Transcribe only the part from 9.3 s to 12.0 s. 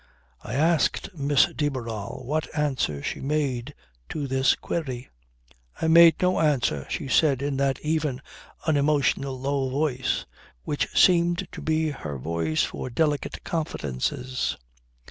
low voice which seemed to be